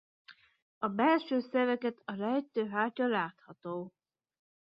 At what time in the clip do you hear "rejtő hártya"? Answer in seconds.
2.05-3.07